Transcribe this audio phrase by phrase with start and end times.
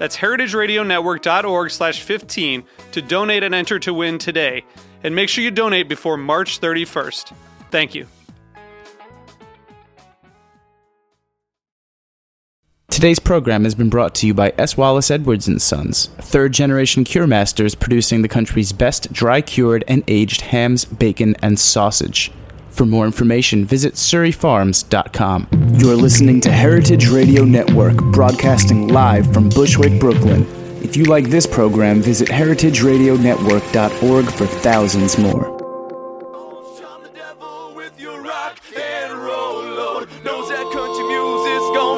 [0.00, 4.64] That's heritageradionetwork.org slash 15 to donate and enter to win today.
[5.04, 7.34] And make sure you donate before March 31st.
[7.70, 8.06] Thank you.
[12.88, 14.74] Today's program has been brought to you by S.
[14.74, 20.02] Wallace Edwards and Sons, third generation cure masters producing the country's best dry cured and
[20.08, 22.32] aged hams, bacon, and sausage.
[22.70, 25.48] For more information, visit surryfarms.com.
[25.74, 30.46] You're listening to Heritage Radio Network, broadcasting live from Bushwick, Brooklyn.
[30.82, 35.60] If you like this program, visit heritageradionetwork.org for thousands more.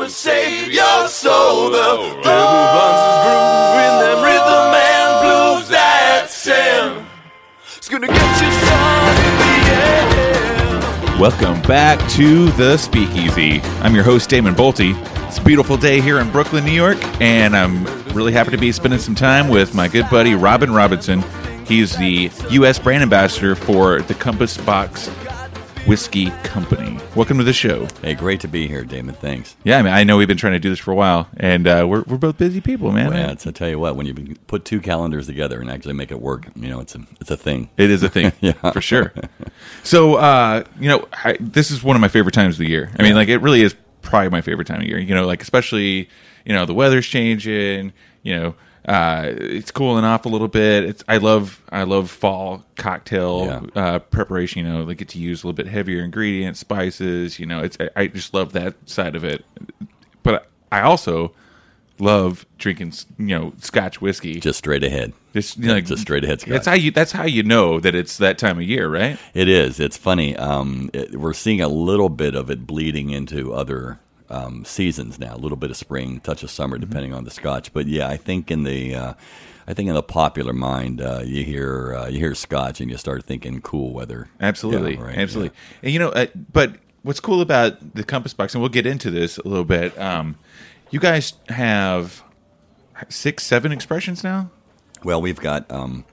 [0.09, 1.71] Save your soul.
[1.71, 3.02] The devil finds
[11.23, 13.61] Welcome back to the Speakeasy.
[13.81, 15.01] I'm your host, Damon Boelte.
[15.29, 18.73] It's a beautiful day here in Brooklyn, New York, and I'm really happy to be
[18.73, 21.23] spending some time with my good buddy Robin Robinson.
[21.65, 22.81] He's the U.S.
[22.81, 25.09] brand ambassador for the Compass Box
[25.87, 26.97] Whiskey Company.
[27.17, 27.89] Welcome to the show.
[28.03, 29.17] Hey, great to be here, Damon.
[29.17, 29.57] Thanks.
[29.65, 31.67] Yeah, I mean, I know we've been trying to do this for a while, and
[31.67, 33.11] uh, we're, we're both busy people, man.
[33.11, 34.15] Well, I tell you what, when you
[34.47, 37.37] put two calendars together and actually make it work, you know, it's a it's a
[37.37, 37.69] thing.
[37.77, 38.53] It is a thing, Yeah.
[38.71, 39.13] for sure.
[39.83, 42.91] So, uh, you know, I, this is one of my favorite times of the year.
[42.99, 44.99] I mean, like, it really is probably my favorite time of year.
[45.01, 46.09] You know, like especially,
[46.45, 47.93] you know, the weather's changing.
[48.23, 48.55] You know,
[48.87, 50.85] uh, it's cooling off a little bit.
[50.85, 53.81] It's I love I love fall cocktail Yeah.
[53.83, 54.65] uh, preparation.
[54.67, 57.39] You know, they get to use a little bit heavier ingredients, spices.
[57.39, 59.45] You know, it's I, I just love that side of it.
[60.23, 61.33] But I also
[61.99, 64.41] love drinking, you know, Scotch whiskey.
[64.41, 65.13] Just straight ahead.
[65.33, 66.51] Just you know, like Just straight ahead Scotch.
[66.53, 66.91] That's how you.
[66.91, 69.19] That's how you know that it's that time of year, right?
[69.35, 69.79] It is.
[69.81, 70.37] It's funny.
[70.37, 73.99] Um, it, we're seeing a little bit of it bleeding into other
[74.33, 75.35] um, seasons now.
[75.35, 76.89] A little bit of spring, touch of summer, Mm-hmm.
[76.89, 77.73] depending on the Scotch.
[77.73, 79.15] But yeah, I think in the uh,
[79.67, 82.97] I think in the popular mind, uh, you hear uh, you hear Scotch and you
[82.97, 84.29] start thinking cool weather.
[84.41, 85.57] Absolutely, Yeah, right, absolutely.
[85.83, 89.11] And you know, uh, but what's cool about the Compass Box, and we'll get into
[89.11, 89.97] this a little bit.
[90.01, 90.37] Um,
[90.91, 92.23] you guys have
[93.09, 94.51] six, seven expressions now.
[95.05, 96.05] Well, we've got um,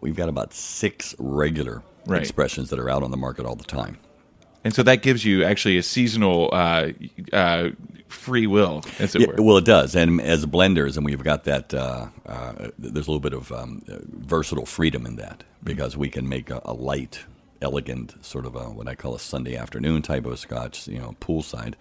[0.00, 2.20] we've got about six regular Right.
[2.22, 3.98] expressions that are out on the market all the time.
[4.66, 6.88] And so that gives you actually a seasonal uh,
[7.32, 7.68] uh,
[8.08, 9.40] free will, as it Yeah, were.
[9.40, 11.72] well, it does, and as blenders, and we've got that.
[11.72, 16.28] Uh, uh, there's a little bit of um, versatile freedom in that because we can
[16.28, 17.20] make a, a light,
[17.62, 21.14] elegant sort of a, what I call a Sunday afternoon type of scotch, you know,
[21.20, 21.74] poolside,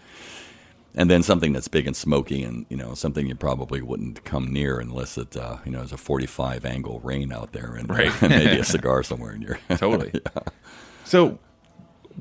[0.94, 4.54] and then something that's big and smoky, and you know, something you probably wouldn't come
[4.54, 8.12] near unless it, uh, you know, there's a 45 angle rain out there, and, Right.
[8.22, 9.58] and maybe a cigar somewhere in your.
[9.78, 10.12] totally.
[11.08, 11.38] So,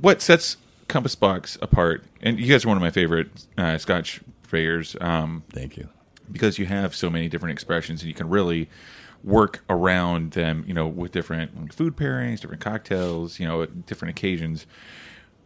[0.01, 0.57] what sets
[0.89, 2.05] Compass Box apart?
[2.23, 4.97] And you guys are one of my favorite uh, Scotch players.
[5.01, 5.89] Um, Thank you.
[6.31, 8.69] because you have so many different expressions and you can really
[9.23, 13.87] work around them, you know, with different like, food pairings, different cocktails, you know, at
[13.87, 14.67] different occasions,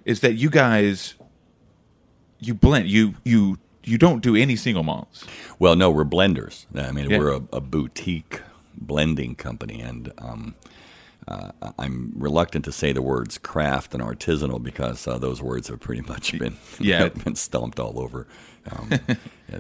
[0.04, 1.14] is that you guys
[2.40, 5.24] you blend you you you don't do any single malts.
[5.58, 6.66] Well, no, we're blenders.
[6.74, 7.18] I mean, Yeah.
[7.18, 8.42] we're a, a boutique
[8.76, 10.54] blending company, and um,
[11.28, 15.78] uh, I'm reluctant to say the words craft and artisanal because uh, those words have
[15.80, 17.08] pretty much been Yeah.
[17.08, 18.26] been stomped all over.
[18.70, 18.90] Um,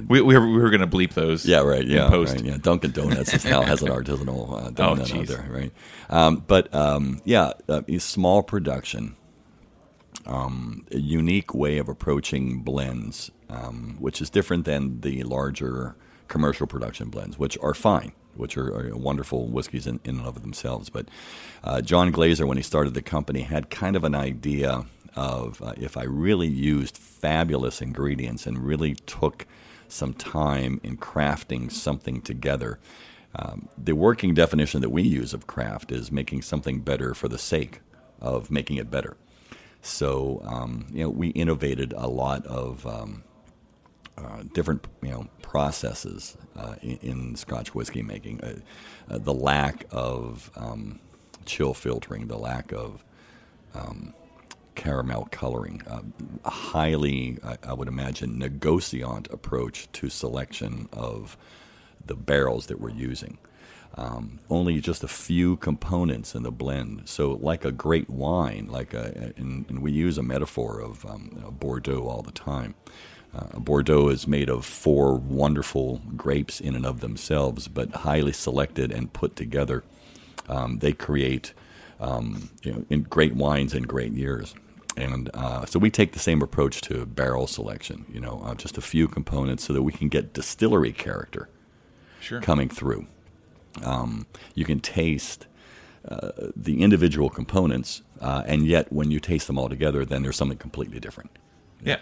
[0.06, 1.46] We, we were, we were going to bleep those.
[1.46, 1.86] yeah, right.
[1.86, 2.34] Yeah, post.
[2.34, 2.58] right, yeah.
[2.60, 5.28] Dunkin' Donuts is now has an artisanal uh, donut out jeez.
[5.28, 5.72] there, right?
[6.10, 9.16] Um, but um, yeah, uh, small production,
[10.26, 15.96] um, a unique way of approaching blends, um, which is different than the larger
[16.28, 20.42] commercial production blends, which are fine, which are, are wonderful whiskeys in, in and of
[20.42, 20.88] themselves.
[20.90, 21.08] But
[21.64, 24.86] uh, John Glaser, when he started the company, had kind of an idea
[25.16, 29.46] of uh, if I really used fabulous ingredients and really took
[29.88, 32.78] some time in crafting something together.
[33.34, 37.38] Um, the working definition that we use of craft is making something better for the
[37.38, 37.80] sake
[38.20, 39.16] of making it better.
[39.80, 43.24] So um, you know, we innovated a lot of um,
[44.18, 48.40] uh, different you know processes uh, in, in Scotch whiskey making.
[48.42, 48.60] Uh,
[49.10, 51.00] uh, the lack of um,
[51.46, 53.04] chill filtering, the lack of
[53.74, 54.14] um,
[54.74, 56.02] caramel coloring, uh,
[56.44, 61.36] a highly, I, I would imagine, negotiant approach to selection of
[62.04, 63.38] the barrels that we're using.
[63.96, 67.08] Um, only just a few components in the blend.
[67.08, 71.32] So, like a great wine, like a, and, and we use a metaphor of um,
[71.34, 72.76] you know, Bordeaux all the time.
[73.34, 78.90] Uh, Bordeaux is made of four wonderful grapes in and of themselves, but highly selected
[78.90, 79.84] and put together.
[80.48, 81.52] Um, they create
[82.00, 84.54] um, you know, in great wines and great years.
[84.96, 88.76] And uh, so we take the same approach to barrel selection, you know, uh, just
[88.78, 91.48] a few components so that we can get distillery character
[92.20, 92.40] Sure.
[92.40, 93.06] coming through.
[93.84, 95.46] Um, you can taste
[96.08, 100.36] uh, the individual components, uh, and yet when you taste them all together, then there's
[100.36, 101.30] something completely different.
[101.80, 101.96] Yeah.
[101.96, 102.00] Yeah.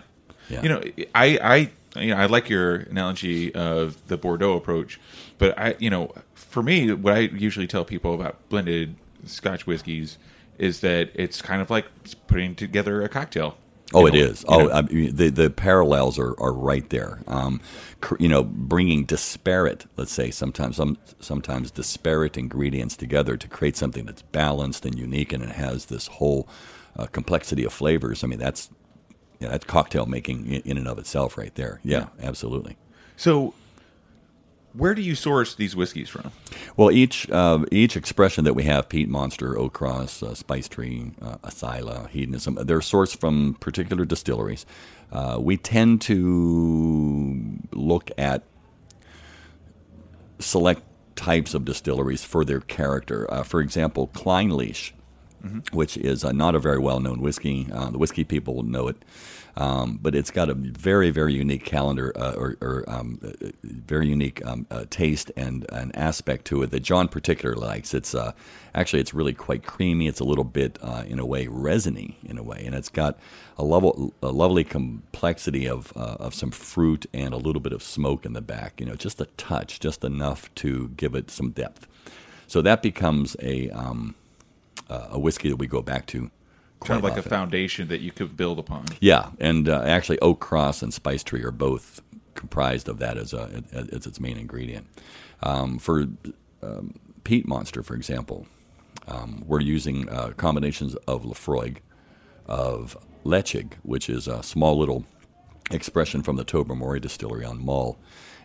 [0.48, 0.82] You know,
[1.14, 5.00] I, I, you know, I like your analogy of the Bordeaux approach,
[5.38, 8.96] but I, you know, for me, what I usually tell people about blended
[9.26, 10.18] Scotch whiskeys
[10.58, 11.86] is that it's kind of like
[12.28, 13.56] putting together a cocktail.
[13.94, 14.44] Oh, You it know, is.
[14.48, 14.70] Oh.
[14.70, 17.20] I mean, the the parallels are, are right there.
[17.28, 17.60] Um,
[18.00, 23.76] cr- you know, bringing disparate, let's say sometimes some sometimes disparate ingredients together to create
[23.76, 26.48] something that's balanced and unique, and it has this whole
[26.96, 28.24] uh, complexity of flavors.
[28.24, 28.70] I mean, that's
[29.40, 31.80] yeah, that's cocktail making in, and of itself, right there.
[31.84, 32.76] Yeah, absolutely.
[33.16, 33.54] So,
[34.72, 36.32] where do you source these whiskeys from?
[36.76, 41.12] Well, each uh, each expression that we have, Peat Monster, Oak Cross, uh, Spice Tree,
[41.22, 44.66] uh, Asyla, Hedonism, they're sourced from particular distilleries.
[45.10, 48.42] Uh, we tend to look at
[50.38, 50.82] select
[51.14, 53.32] types of distilleries for their character.
[53.32, 54.92] Uh, for example, Clynelish,
[55.72, 57.68] which is uh, not a very well known whiskey.
[57.72, 58.96] Uh, the whiskey people know it.
[59.58, 64.06] Um, but it's got a very, very unique calendar uh, or, or um, uh, very
[64.06, 67.94] unique um, uh, taste and an aspect to it that John particularly likes.
[67.94, 68.32] It's uh,
[68.74, 70.08] actually it's really quite creamy.
[70.08, 73.18] It's a little bit, uh, in a way, resiny in a way, and it's got
[73.56, 77.82] a level, a lovely complexity of uh, of some fruit and a little bit of
[77.82, 78.78] smoke in the back.
[78.78, 81.86] You know, just a touch, just enough to give it some depth.
[82.46, 84.16] So that becomes a um,
[84.88, 86.30] uh, a whiskey that we go back to.
[86.84, 88.84] Kind of like a foundation that you could build upon.
[89.00, 92.02] Yeah, and uh, actually, Oak Cross and Spice Tree are both
[92.34, 94.86] comprised of that as a as its main ingredient.
[95.42, 96.06] Um, for
[96.62, 96.94] um,
[97.24, 98.46] Peat Monster, for example,
[99.08, 101.78] um, we're using uh, combinations of Laphroaig,
[102.46, 105.04] of Ledaig, which is a small little
[105.70, 107.98] expression from the Tobermory distillery on Mull,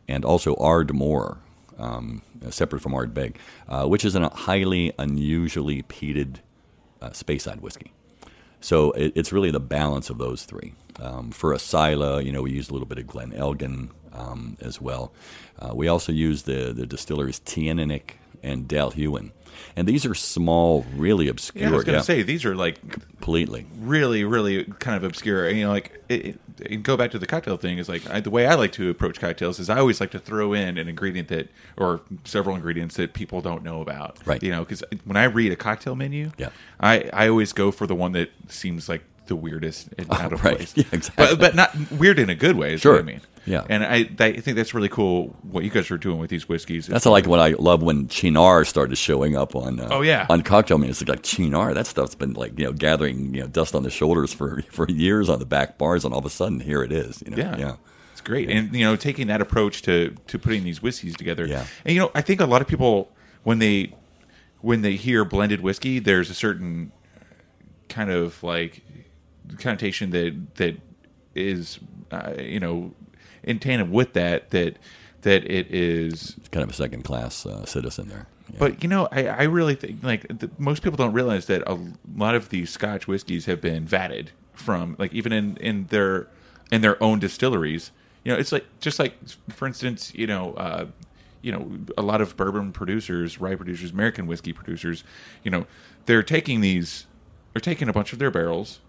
[0.08, 1.40] and also Ardmore,
[1.82, 3.36] um, separate from Ardbeg,
[3.68, 6.38] uh, which is a highly unusually peated
[7.02, 7.92] uh, Speyside whiskey.
[8.62, 10.74] So it, it's really the balance of those three.
[11.00, 14.80] Um, for Asyla, you know, we use a little bit of Glen Elgin um, as
[14.80, 15.12] well.
[15.60, 18.12] Uh, we also use the the distilleries Teaninich
[18.44, 19.32] and Dailuaine,
[19.76, 21.64] and these are small, really obscure.
[21.64, 23.66] Yeah, I was going to yeah, say these are like completely.
[23.80, 25.50] really, really kind of obscure.
[25.50, 26.40] You know, like it,
[26.82, 29.20] go back to the cocktail thing is like I, the way I like to approach
[29.20, 33.14] cocktails is I always like to throw in an ingredient that or several ingredients that
[33.14, 34.18] people don't know about.
[34.26, 34.42] Right.
[34.42, 36.50] You know, because when I read a cocktail menu, Yeah.
[36.80, 40.44] I I always go for the one that seems like the weirdest and out of
[40.44, 40.58] right.
[40.58, 40.74] place.
[40.78, 41.26] Yeah, exactly.
[41.26, 42.74] But but not weird in a good way.
[42.74, 42.94] Is Sure.
[42.94, 43.22] What I mean.
[43.46, 43.66] Yeah.
[43.70, 46.86] And I I think that's really cool what you guys are doing with these whiskeys.
[46.88, 49.80] That's like what I love when Cynar started showing up on.
[49.80, 50.28] Uh, Oh, yeah.
[50.30, 51.02] on cocktail menus.
[51.02, 51.74] It's like Cynar.
[51.74, 54.88] That stuff's been like you know gathering you know dust on the shoulders for for
[54.90, 57.24] years on the back bars, and all of a sudden here it is.
[57.26, 57.38] You know?
[57.38, 57.58] Yeah.
[57.58, 57.76] yeah.
[58.12, 58.50] It's great.
[58.50, 61.46] And you know, taking that approach to to putting these whiskeys together.
[61.48, 61.66] Yeah.
[61.86, 63.10] And you know, I think a lot of people
[63.44, 63.94] when they
[64.60, 66.92] when they hear blended whiskey, there's a certain
[67.90, 68.84] kind of like
[69.58, 70.78] connotation that that
[71.36, 71.80] is
[72.12, 72.94] uh, you know
[73.44, 74.78] in tandem with that that
[75.22, 78.28] that it is kind of a second class uh, citizen there.
[78.50, 78.56] Yeah.
[78.60, 81.78] but you know, I, I really think like the, most people don't realize that a
[82.16, 86.28] lot of these Scotch whiskeys have been vatted from like even in in their
[86.72, 87.92] in their own distilleries.
[88.24, 89.16] You know, it's like just like
[89.50, 90.88] for instance, you know, uh,
[91.42, 95.04] you know, a lot of bourbon producers, rye producers, American whiskey producers,
[95.44, 95.66] you know,
[96.06, 97.08] they're taking these,
[97.54, 98.80] they're taking a bunch of their barrels,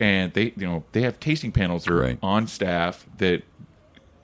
[0.00, 2.18] and they you know they have tasting panels that are Right.
[2.22, 3.42] on staff that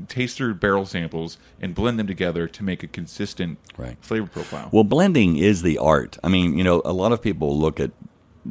[0.09, 3.97] taste their barrel samples and blend them together to make a consistent Right.
[4.01, 4.69] flavor profile.
[4.73, 6.19] Well, blending is the art.
[6.25, 7.93] I mean, you know, a lot of people look at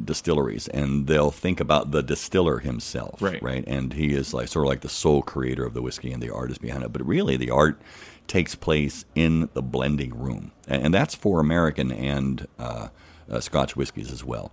[0.04, 3.40] distilleries and they'll think about the distiller himself, Right.
[3.42, 6.22] Right, and he is like sort of like the sole creator of the whiskey and
[6.22, 6.92] the artist behind it.
[6.92, 7.80] But really, the art
[8.26, 12.88] takes place in the blending room, and, and that's for American and uh,
[13.30, 14.50] uh, Scotch whiskies as well.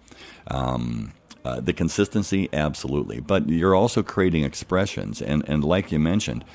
[0.48, 6.46] Um, uh, the consistency, absolutely, but you're also creating expressions, and and like you mentioned,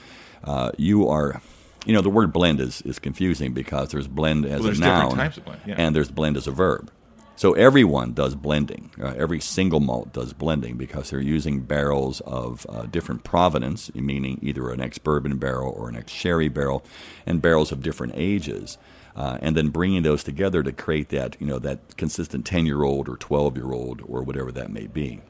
[0.44, 1.40] uh, you are.
[1.84, 4.82] You know the word blend is, is confusing because there's blend as Well, there's a
[4.82, 5.76] noun types of blend, yeah.
[5.78, 6.90] and there's blend as a verb.
[7.36, 8.90] So everyone does blending.
[9.00, 14.38] Uh, every single malt does blending because they're using barrels of uh, different provenance, meaning
[14.40, 16.82] either an ex-bourbon barrel or an ex-sherry barrel,
[17.26, 18.78] and barrels of different ages,
[19.16, 23.16] uh, and then bringing those together to create that you know that consistent ten-year-old or
[23.16, 25.20] twelve-year-old or whatever that may be.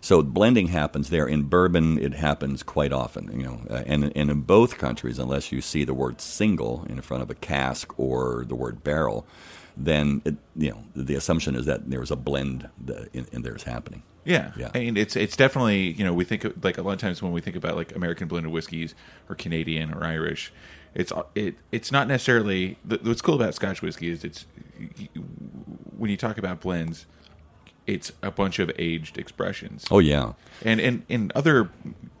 [0.00, 1.26] So blending happens there.
[1.26, 5.50] In bourbon, it happens quite often, you know, uh, and, and in both countries, unless
[5.50, 9.26] you see the word single in front of a cask or the word barrel,
[9.76, 13.64] then it, you know the assumption is that there's a blend that in, in there's
[13.64, 14.02] happening.
[14.24, 14.52] Yeah.
[14.56, 14.70] Yeah.
[14.74, 17.20] I mean, it's it's definitely you know we think of, like a lot of times
[17.20, 18.94] when we think about like American blended whiskeys
[19.28, 20.52] or Canadian or Irish,
[20.96, 24.46] it's it it's not necessarily the, what's cool about Scotch whiskey is it's
[25.96, 27.06] when you talk about blends,
[27.86, 29.84] it's a bunch of aged expressions.
[29.90, 30.32] Oh yeah,
[30.64, 31.70] And in in other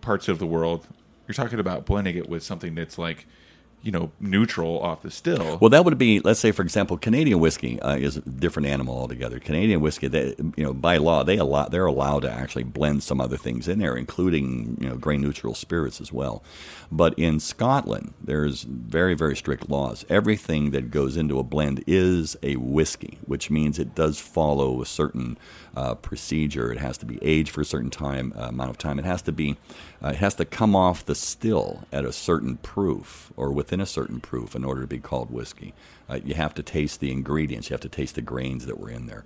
[0.02, 0.86] parts of the world,
[1.26, 3.26] you're talking about blending it with something that's like
[3.82, 5.58] you know neutral off the still.
[5.60, 8.98] Well, that would be, let's say, for example, Canadian whiskey uh, is a different animal
[8.98, 9.38] altogether.
[9.38, 13.20] Canadian whiskey, they, you know, by law, they allow they're allowed to actually blend some
[13.20, 16.42] other things in there, including you know grain neutral spirits as well.
[16.90, 20.04] But in Scotland, there's very very strict laws.
[20.08, 24.86] Everything that goes into a blend is a whiskey, which means it does follow a
[24.86, 25.38] certain
[25.76, 26.72] uh, procedure.
[26.72, 28.98] It has to be aged for a certain time uh, amount of time.
[28.98, 29.56] It has to be,
[30.02, 33.86] uh, it has to come off the still at a certain proof or within a
[33.86, 35.74] certain proof in order to be called whiskey.
[36.08, 37.68] Uh, you have to taste the ingredients.
[37.68, 39.24] You have to taste the grains that were in there.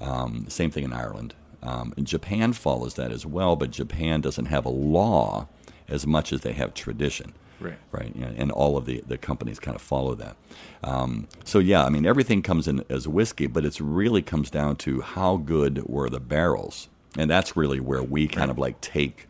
[0.00, 1.34] Um, same thing in Ireland.
[1.62, 5.48] Um, Japan follows that as well, but Japan doesn't have a law
[5.86, 7.78] as much as they have tradition Right.
[7.92, 8.14] right?
[8.14, 10.36] And, and all of the, the companies kind of follow that.
[10.82, 14.76] Um, so yeah, I mean everything comes in as whiskey, but it's really comes down
[14.76, 16.88] to how good were the barrels,
[17.18, 19.28] and that's really where we kind of like take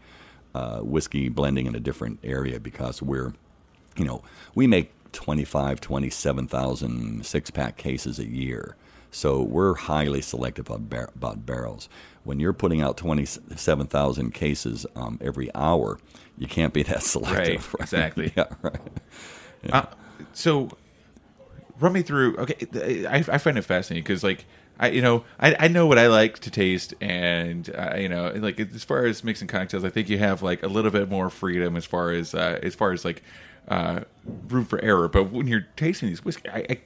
[0.55, 3.33] uh, whiskey blending in a different area because we're,
[3.97, 4.23] you know,
[4.55, 8.77] we make 25, 27,000 six pack cases a year.
[9.11, 11.89] So we're highly selective about, bar- about barrels.
[12.23, 15.99] When you're putting out 27,000 cases um, every hour,
[16.39, 17.73] you can't be that selective.
[17.75, 18.33] Right, exactly.
[18.37, 18.81] yeah, right.
[19.73, 19.87] Uh,
[20.33, 20.71] so
[21.81, 24.45] run me through okay i, I find it fascinating because like
[24.79, 28.33] i you know I, I know what i like to taste and uh, you know
[28.37, 31.31] like as far as mixing cocktails i think you have like a little bit more
[31.31, 33.23] freedom as far as uh, as far as like
[33.69, 34.01] uh,
[34.49, 36.81] room for error but when you're tasting these whiskey i, I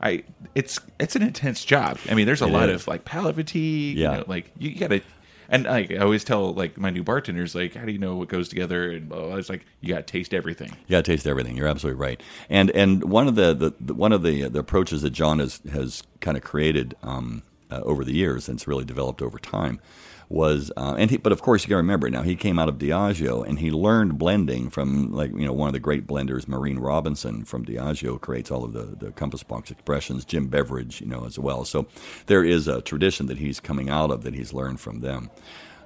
[0.00, 0.24] I,
[0.54, 1.98] it's it's an intense job.
[2.10, 2.82] I mean, there's a It lot is.
[2.82, 3.96] of like palate fatigue.
[3.96, 4.10] Yeah.
[4.12, 5.00] You know, like you, gotta,
[5.48, 8.28] and like I always tell like my new bartenders, like, how do you know what
[8.28, 8.90] goes together?
[8.90, 9.36] And blah, blah, blah.
[9.36, 10.70] it's like you gotta taste everything.
[10.86, 11.56] You got to taste everything.
[11.56, 12.22] You're absolutely right.
[12.50, 15.60] And and one of the, the, the one of the the approaches that John has
[15.72, 19.80] has kind of created um, uh, over the years, and it's really developed over time,
[20.28, 22.68] was uh, and he, but of course you got to remember now he came out
[22.68, 26.48] of Diageo and he learned blending from like you know one of the great blenders,
[26.48, 30.24] Maureen Robinson from Diageo, creates all of the the compass box expressions.
[30.24, 31.64] Jim Beveridge, you know as well.
[31.64, 31.86] So
[32.26, 35.30] there is a tradition that he's coming out of that he's learned from them.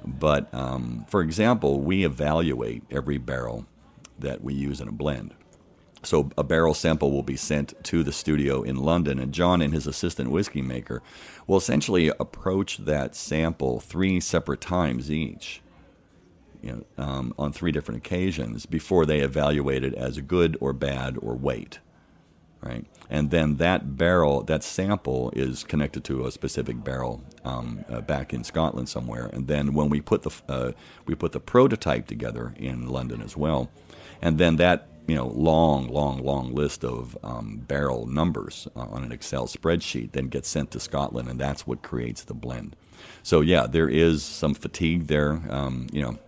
[0.04, 3.66] But um, for example, we evaluate every barrel
[4.18, 5.34] that we use in a blend.
[6.02, 9.74] So a barrel sample will be sent to the studio in London, and John and
[9.74, 11.02] his assistant whiskey maker
[11.46, 15.60] will essentially approach that sample three separate times each,
[16.62, 21.16] you know, um, on three different occasions before they evaluate it as good or bad
[21.20, 21.80] or weight,
[22.60, 22.84] right?
[23.10, 28.32] And then that barrel, that sample, is connected to a specific barrel um, uh, back
[28.32, 29.30] in Scotland somewhere.
[29.32, 30.72] And then when we put the uh,
[31.06, 33.70] we put the prototype together in London as well,
[34.22, 39.02] and then that you know long, long, long list of um, barrel numbers uh, on
[39.02, 42.76] an Excel spreadsheet then gets sent to Scotland, and that's what creates the blend.
[43.22, 45.40] So yeah, there is some fatigue there.
[45.48, 46.18] Um, you know,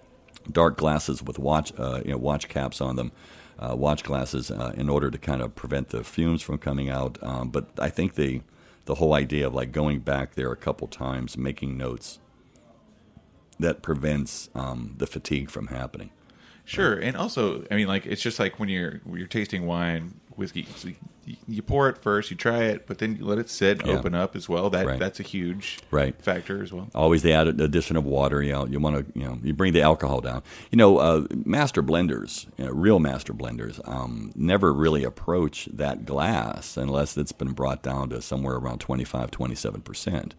[0.51, 3.13] dark glasses with watch uh, you know watch caps on them.
[3.59, 7.23] Uh, watch glasses uh, in order to kind of prevent the fumes from coming out.
[7.23, 8.41] Um, but I think the
[8.87, 12.19] the whole idea of like going back there a couple times, making notes,
[13.59, 16.11] that prevents um, the fatigue from happening.
[16.71, 20.15] Sure, and also, I mean, like it's just like when you're when you're tasting wine,
[20.37, 20.67] whiskey.
[20.77, 20.91] So
[21.27, 23.95] you, you pour it first, you try it, but then you let it sit, Yeah.
[23.95, 24.71] open up as well.
[24.71, 24.99] That Right.
[24.99, 26.15] that's a huge Right.
[26.23, 26.89] factor as well.
[26.95, 28.41] Always the added addition of water.
[28.41, 30.43] You know, you want to, you know, you bring the alcohol down.
[30.71, 36.07] You know, uh, master blenders, you know, real master blenders, um, never really approach that
[36.07, 40.37] glass unless it's been brought down to somewhere around 25, 27 percent.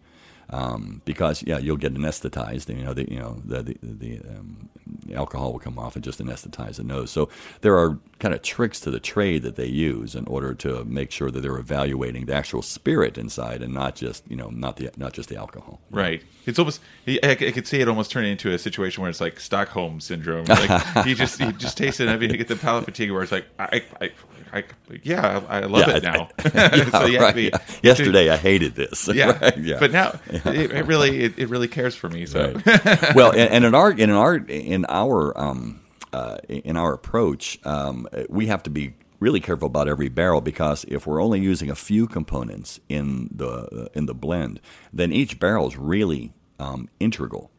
[0.52, 4.18] Um, because yeah, you'll get anesthetized, and you know the you know the the, the
[4.28, 4.68] um,
[5.14, 7.10] alcohol will come off and just anesthetize the nose.
[7.10, 7.30] So
[7.62, 11.10] there are kind of tricks to the trade that they use in order to make
[11.10, 14.90] sure that they're evaluating the actual spirit inside and not just you know not the
[14.98, 15.80] not just the alcohol.
[15.90, 16.22] Right.
[16.44, 16.80] It's almost.
[17.06, 20.44] I, could see it almost turning into a situation where it's like Stockholm syndrome.
[20.46, 23.32] Like you just you just taste it, and you get the palate fatigue, where it's
[23.32, 24.10] like, I, I,
[24.52, 24.64] I
[25.04, 26.28] yeah, I love Yeah, it I- now.
[26.54, 27.82] Yeah, So you have to right.
[27.84, 29.08] Yesterday I hated this.
[29.12, 29.78] Yeah, Right, yeah.
[29.78, 32.26] but now it, it really it, it really cares for me.
[32.26, 33.14] So Right.
[33.14, 35.80] well, and, and in our in our in our um,
[36.12, 40.84] uh, in our approach, um, we have to be really careful about every barrel because
[40.88, 44.60] if we're only using a few components in the uh, in the blend,
[44.92, 47.50] then each barrel is really um, integral.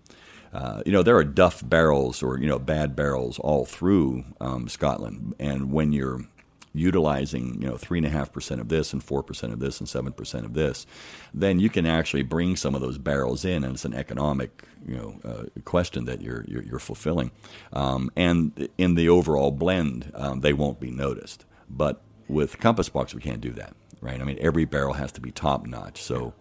[0.53, 4.67] Uh, you know, there are duff barrels or you know bad barrels all through um,
[4.67, 6.25] Scotland, and when you're
[6.73, 9.79] utilizing you know three and a half percent of this and four percent of this
[9.79, 10.85] and seven percent of this,
[11.33, 14.95] then you can actually bring some of those barrels in, and it's an economic you
[14.95, 17.31] know uh, question that you're you're, you're fulfilling,
[17.71, 21.45] um, and in the overall blend, um, they won't be noticed.
[21.69, 24.19] But with Compass Box, we can't do that, right?
[24.19, 26.01] I mean, every barrel has to be top notch.
[26.01, 26.33] So,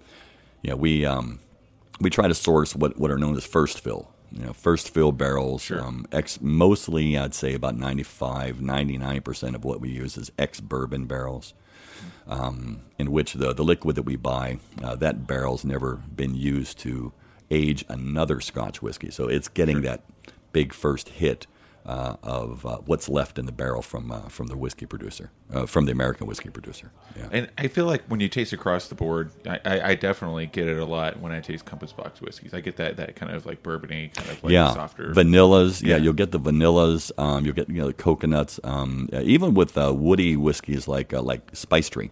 [0.70, 1.40] know, we um,
[2.00, 4.11] we try to source what, what are known as first fill.
[4.32, 5.70] You know, first fill barrels.
[5.70, 11.06] Um, ex, mostly, I'd say about 95, 99% of what we use is ex bourbon
[11.06, 11.54] barrels,
[12.26, 16.78] um, in which the, the liquid that we buy, uh, that barrel's never been used
[16.80, 17.12] to
[17.50, 19.10] age another Scotch whiskey.
[19.10, 20.02] So it's getting that
[20.52, 21.46] big first hit
[21.84, 25.66] uh, of uh, what's left in the barrel from uh, from the whiskey producer, uh,
[25.66, 26.92] from the American whiskey producer.
[27.16, 27.28] Yeah.
[27.32, 30.68] And I feel like when you taste across the board, I, I, I definitely get
[30.68, 32.54] it a lot when I taste Compass Box whiskeys.
[32.54, 35.12] I get that that kind of like bourbony, kind of like yeah, softer.
[35.12, 35.82] vanillas.
[35.82, 35.96] Yeah.
[35.96, 36.02] Yeah.
[36.04, 37.10] you'll get the vanillas.
[37.18, 38.60] Um, you'll get you know the coconuts.
[38.62, 42.10] Um, even with uh, woody whiskeys like uh, like Spice Tree,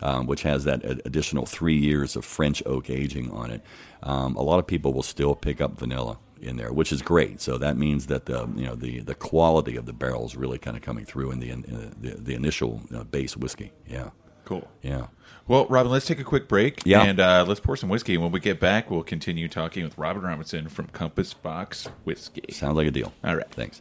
[0.00, 3.62] um, which has that additional three years of French oak aging on it.
[4.00, 7.40] Um, a lot of people will still pick up vanilla in there, which is great.
[7.40, 10.58] So that means that the you know the, the quality of the barrel is really
[10.58, 13.72] kind of coming through in the in, the, the initial uh, base whiskey.
[13.86, 14.10] Yeah,
[14.44, 14.68] cool.
[14.82, 15.08] yeah.
[15.46, 16.82] Well, Robin, let's take a quick break.
[16.84, 17.02] Yeah.
[17.02, 18.14] And uh, let's pour some whiskey.
[18.14, 22.44] And when we get back, we'll continue talking with Robin Robinson from Compass Box Whiskey.
[22.52, 23.14] Sounds like a deal.
[23.24, 23.50] All right.
[23.50, 23.80] Thanks.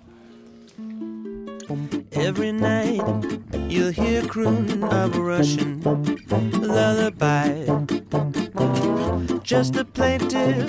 [2.20, 3.02] Every night
[3.70, 5.82] you'll hear croon of a Russian
[6.52, 7.66] lullaby.
[9.44, 10.68] Just a plaintive.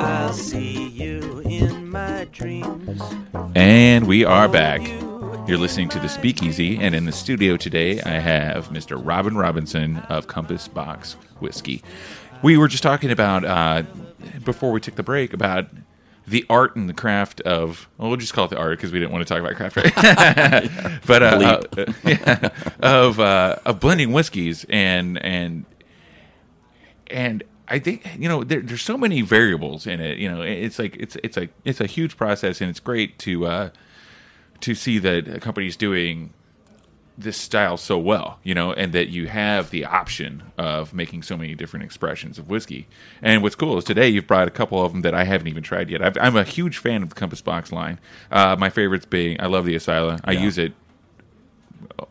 [0.00, 3.02] I'll see you in my dreams.
[3.54, 5.05] And we are back.
[5.46, 9.00] You're listening to the Speakeasy, and in the studio today, I have Mr.
[9.00, 11.84] Robin Robinson of Compass Box Whiskey.
[12.42, 13.84] We were just talking about uh,
[14.44, 15.68] before we took the break about
[16.26, 17.88] the art and the craft of.
[17.96, 19.76] Well, we'll just call it the art because we didn't want to talk about craft,
[19.76, 21.00] right?
[21.06, 22.48] but uh, uh, yeah,
[22.80, 25.64] of uh, of blending whiskeys and and
[27.06, 30.18] and I think you know there, there's so many variables in it.
[30.18, 33.46] You know, it's like it's it's a it's a huge process, and it's great to
[33.46, 33.70] uh,
[34.60, 36.32] to see that a company's doing
[37.18, 38.38] this style so well.
[38.42, 42.48] You know, and that you have the option of making so many different expressions of
[42.48, 42.88] whiskey.
[43.22, 45.62] And what's cool is today you've brought a couple of them that I haven't even
[45.62, 46.02] tried yet.
[46.02, 47.98] I've, I'm a huge fan of the Compass Box line.
[48.30, 50.20] Uh, my favorites being I love the Asyla.
[50.24, 50.40] I Yeah.
[50.42, 50.72] use it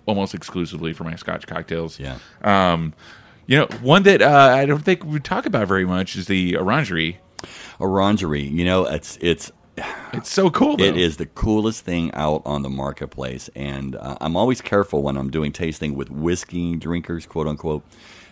[0.06, 2.00] almost exclusively for my Scotch cocktails.
[2.00, 2.18] Yeah.
[2.44, 2.94] Um,
[3.48, 6.58] you know, one that uh, I don't think we talk about very much is the
[6.58, 7.20] Orangery.
[7.80, 9.52] Orangery, you know, it's it's
[10.14, 10.78] It's so cool.
[10.78, 10.86] Though.
[10.86, 15.18] It is the coolest thing out on the marketplace, and uh, I'm always careful when
[15.18, 17.84] I'm doing tasting with whiskey drinkers, quote unquote,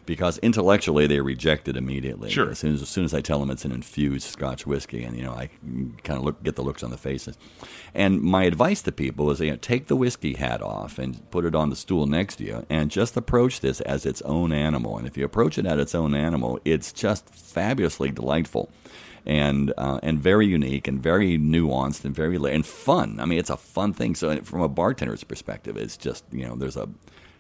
[0.05, 2.29] because intellectually they reject it immediately.
[2.29, 2.51] Sure.
[2.51, 5.17] As soon as, as soon as I tell them it's an infused Scotch whiskey, and
[5.17, 5.49] you know I
[6.03, 7.37] kind of look get the looks on the faces.
[7.93, 11.43] And my advice to people is, you know, take the whiskey hat off and put
[11.43, 14.97] it on the stool next to you, and just approach this as its own animal.
[14.97, 18.69] And if you approach it as its own animal, it's just fabulously delightful
[19.25, 23.19] and uh, and very unique and very nuanced and very and fun.
[23.19, 24.15] I mean, it's a fun thing.
[24.15, 26.89] So from a bartender's perspective, it's just you know there's a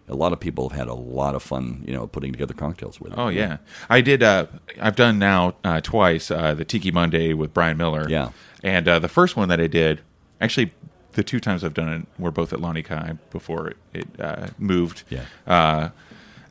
[0.09, 2.99] a lot of people have had a lot of fun you know putting together cocktails
[2.99, 3.19] with it.
[3.19, 3.57] Oh yeah,
[3.89, 4.23] I did.
[4.23, 4.47] Uh,
[4.79, 8.07] I've done now uh, twice uh, the Tiki Monday with Brian Miller.
[8.09, 8.29] Yeah.
[8.63, 10.01] and uh, the first one that I did,
[10.39, 10.73] actually,
[11.13, 14.47] the two times I've done it were both at Lani Kai before it, it uh,
[14.57, 15.03] moved.
[15.09, 15.89] Yeah.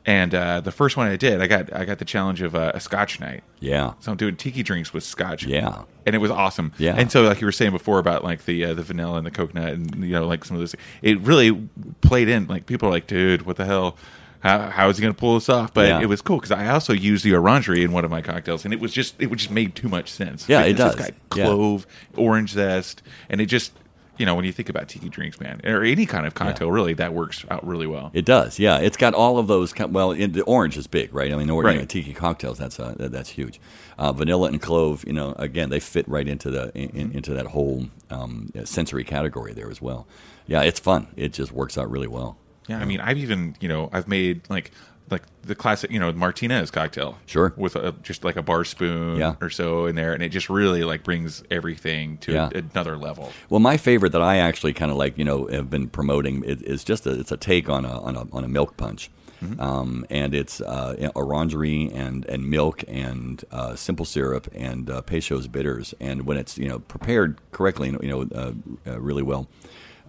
[0.05, 2.73] And uh, the first one I did, I got I got the challenge of uh,
[2.75, 3.41] a Scotch night.
[3.61, 3.93] Yeah.
[4.01, 5.45] So I'm doing tiki drinks with Scotch.
[5.45, 5.83] Yeah.
[6.05, 6.73] and it was awesome.
[6.77, 6.95] Yeah.
[6.97, 9.31] and so like you were saying before about like the uh, the vanilla and the
[9.31, 11.69] coconut and you know like some of this, it really
[12.01, 12.47] played in.
[12.47, 13.95] Like people are like, dude, what the hell?
[14.41, 15.73] How, how is he going to pull this off?
[15.73, 16.01] But Yeah.
[16.01, 18.73] it was cool because I also used the orangery in one of my cocktails, and
[18.73, 20.49] it was just it just made too much sense.
[20.49, 20.95] Yeah, it it's does.
[20.95, 21.45] got Yeah.
[21.45, 21.87] clove,
[22.17, 23.71] orange zest, and it just
[24.17, 26.93] you know when you think about tiki drinks, man, or any kind of cocktail, really
[26.93, 28.11] that works out really well.
[28.13, 28.77] It does, yeah.
[28.77, 29.73] It's got all of those.
[29.77, 31.31] Well, the orange is big, right?
[31.33, 31.73] I mean, or, Right.
[31.75, 32.57] you know, tiki cocktails.
[32.59, 33.59] That's uh, that's huge.
[33.97, 37.33] Uh, vanilla and clove, you know, again, they fit right into the in, in- into
[37.33, 40.07] that whole um, sensory category there as well.
[40.47, 41.07] Yeah, it's fun.
[41.15, 42.37] It just works out really well.
[42.67, 44.71] Yeah, I mean, I've even you know I've made like
[45.11, 47.53] like the classic you know Martinez cocktail, Sure.
[47.57, 49.35] with a, just like a bar spoon Yeah.
[49.41, 52.49] or so in there, and it just really like brings everything to Yeah.
[52.53, 53.31] another level.
[53.49, 56.61] Well, my favorite that I actually kind of like, you know, have been promoting is,
[56.61, 59.11] is just a, it's a take on a on a, on a milk punch,
[59.59, 65.47] um, and it's uh, orangery and and milk and uh, simple syrup and uh, Peychaud's
[65.49, 68.53] bitters, and when it's you know prepared correctly, you know, uh,
[68.89, 69.47] uh, really well,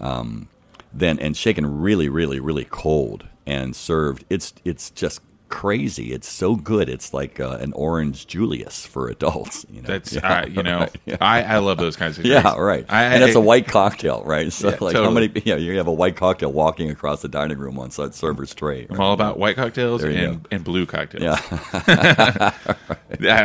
[0.00, 0.48] um,
[0.92, 6.12] then and shaken really, really, really cold and served, it's it's just crazy.
[6.12, 6.88] It's so good.
[6.88, 9.64] It's like uh, an orange Julius for adults.
[9.70, 9.88] You know?
[9.88, 11.16] That's Yeah, uh, you know right, yeah.
[11.20, 12.24] I, I love those kinds of.
[12.26, 12.84] Yeah, right.
[12.88, 14.52] I, and it's a white cocktail, right?
[14.52, 15.28] So, Yeah, like, how totally.
[15.28, 15.42] many?
[15.44, 18.86] Yeah, you have a white cocktail walking across the dining room on that server's tray.
[18.90, 21.22] I'm all about white cocktails and, and blue cocktails.
[21.22, 22.50] Yeah,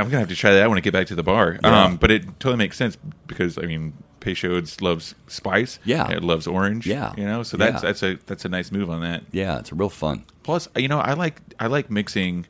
[0.01, 1.59] I'm gonna have to try that when I get back to the bar.
[1.63, 3.93] Um, but it totally makes sense because I mean,
[4.35, 5.79] Peychaud's loves spice.
[5.85, 6.09] Yeah.
[6.11, 6.85] it loves orange.
[6.87, 7.13] Yeah.
[7.17, 7.87] you know, so that's Yeah.
[7.89, 9.23] that's a that's a nice move on that.
[9.31, 10.25] yeah, it's real fun.
[10.43, 12.45] Plus, you know, I like I like mixing.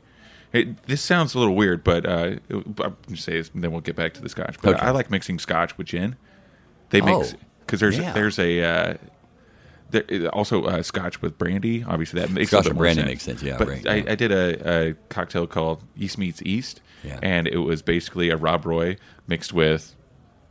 [0.52, 2.36] It, this sounds a little weird, but uh,
[2.82, 4.56] I'll just say this, then we'll get back to the scotch.
[4.60, 4.84] But Okay.
[4.86, 6.16] I like mixing scotch with gin.
[6.90, 8.12] They mix Oh, because there's yeah.
[8.12, 8.94] there's a uh,
[9.90, 11.84] there, also uh, scotch with brandy.
[11.84, 13.08] Obviously, that makes Scotch a with bit more brandy sense.
[13.08, 14.12] makes sense, yeah, but right, I, yeah.
[14.12, 17.18] I did a, a cocktail called East Meets East, Yeah.
[17.22, 18.96] and it was basically a Rob Roy
[19.28, 19.94] mixed with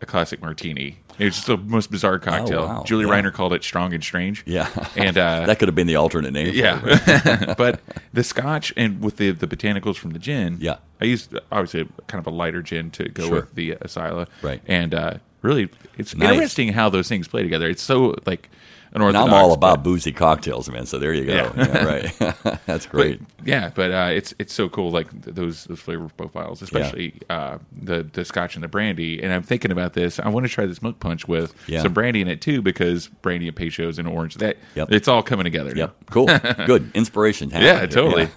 [0.02, 1.00] a classic martini.
[1.20, 2.62] It was just the most bizarre cocktail.
[2.62, 2.84] Oh, wow.
[2.86, 3.12] Julie Yeah.
[3.22, 4.44] Reiner called it strong and strange.
[4.48, 6.54] Yeah, and uh, that could have been the alternate name.
[6.54, 7.28] for it, right?
[7.38, 7.82] yeah, but
[8.14, 10.58] the scotch and with the the botanicals from the gin.
[10.60, 10.78] Yeah.
[11.02, 13.36] I used obviously kind of a lighter gin to go Sure.
[13.36, 14.28] with the Asyla.
[14.42, 14.62] Right.
[14.68, 16.34] and uh, really, it's Nice.
[16.34, 17.70] interesting how those things play together.
[17.70, 18.50] It's so like
[18.91, 19.04] And.
[19.04, 20.86] I'm all but- about boozy cocktails, man.
[20.86, 21.34] So there you go.
[21.34, 21.54] Yeah.
[21.69, 22.17] Yeah, right.
[22.65, 23.21] That's but- great.
[23.45, 28.04] yeah, but uh, it's it's so cool, like those those flavor profiles, especially uh, the
[28.04, 29.21] the scotch and the brandy.
[29.21, 30.19] And I'm thinking about this.
[30.19, 31.82] I want to try this milk punch with Yeah.
[31.84, 34.36] some brandy in it too, because brandy and Peychaud's and orange.
[34.36, 34.91] That Yep.
[34.91, 35.73] it's all coming together.
[35.73, 35.80] now.
[35.82, 35.95] Yep.
[36.10, 36.25] Cool.
[36.65, 36.91] Good.
[36.95, 37.49] Inspiration.
[37.52, 38.28] Yeah, totally.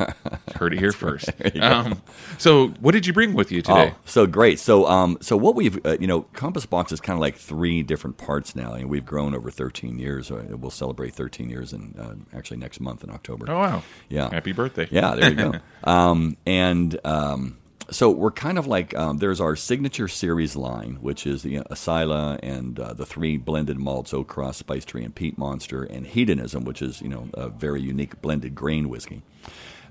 [0.56, 1.30] Heard it here first.
[1.60, 2.02] Um,
[2.38, 3.92] so, what did you bring with you today?
[3.94, 4.58] Oh, so great.
[4.58, 7.82] So, um, so what we've, uh, you know, Compass Box is kind of like three
[7.82, 10.30] different parts now, and we've grown over 13 years.
[10.50, 13.46] Uh, We'll celebrate 13 years in uh, actually next month in October.
[13.48, 13.82] Oh, wow!
[14.08, 14.30] Yeah.
[14.30, 14.88] Happy birthday!
[14.90, 15.52] Yeah, there you go.
[15.84, 17.58] um, and um,
[17.90, 22.38] so we're kind of like um, there's our signature series line, which is the Asyla
[22.42, 26.64] and uh, the three blended malts: Oak Cross, Spice Tree, and Peat Monster, and Hedonism,
[26.64, 29.22] which is you know a very unique blended grain whiskey.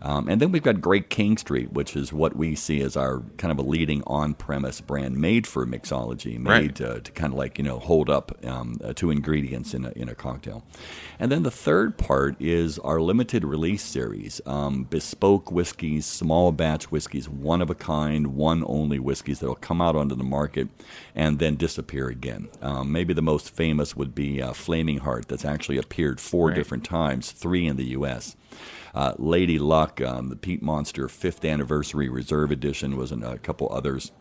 [0.02, 3.22] Um, and then we've got Great King Street, which is what we see as our
[3.38, 6.82] kind of a leading on-premise brand made for mixology, made Right.
[6.82, 9.92] uh, to kind of like you know hold up um, uh, two ingredients in a,
[9.92, 10.64] in a cocktail.
[11.20, 16.92] And then the third part is our limited release series, um, bespoke whiskeys, small batch
[16.92, 20.68] whiskeys, one of a kind, one only whiskeys that'll come out onto the market
[21.16, 22.50] and then disappear again.
[22.62, 26.56] Um, maybe the most famous would be uh, Flaming Heart, that's actually appeared four Right.
[26.56, 28.36] different times, three in the U.S.
[28.94, 33.68] Uh, Lady Luck, um, the Peat Monster fifth anniversary reserve edition was in a couple
[33.72, 34.12] others.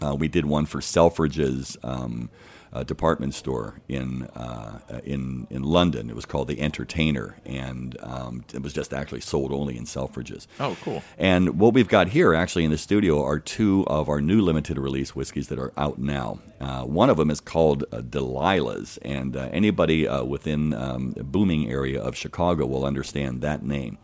[0.00, 2.30] Uh, we did one for Selfridges, um,
[2.72, 6.08] uh, department store in uh, in in London.
[6.08, 10.46] It was called the Entertainer, and um, it was just actually sold only in Selfridges.
[10.58, 11.02] Oh, cool.
[11.18, 14.78] And what we've got here, actually, in the studio, are two of our new limited
[14.78, 16.38] release whiskeys that are out now.
[16.60, 21.24] Uh, one of them is called uh, Delilah's, and uh, anybody uh, within um, the
[21.24, 23.98] booming area of Chicago will understand that name.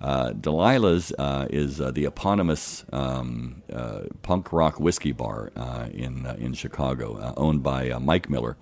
[0.00, 6.26] Uh, Delilah's uh, is uh, the eponymous um, uh, punk rock whiskey bar uh, in
[6.26, 8.56] uh, in Chicago, uh, owned by uh, Mike Miller.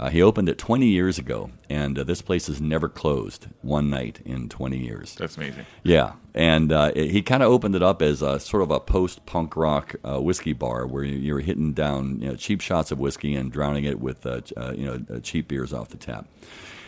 [0.00, 3.88] Uh, he opened it 20 years ago, and uh, this place has never closed one
[3.88, 5.14] night in 20 years.
[5.14, 5.64] That's amazing.
[5.84, 8.80] Yeah, and uh, it- he kind of opened it up as a sort of a
[8.80, 12.98] post-punk rock uh, whiskey bar where you- you're hitting down you know, cheap shots of
[12.98, 16.26] whiskey and drowning it with uh, uh, you know cheap beers off the tap.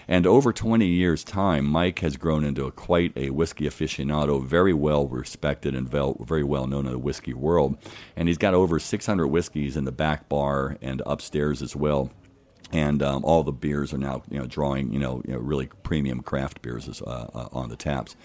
[0.07, 4.73] And over 20 years' time, Mike has grown into a, quite a whiskey aficionado, very
[4.75, 7.77] well respected and very well known in the whiskey world.
[8.17, 12.11] And he's got over 600 whiskeys in the back bar and upstairs as well
[12.73, 15.69] and um, all the beers are now you know drawing you know, you know really
[15.83, 18.17] premium craft beers uh, uh, on the taps.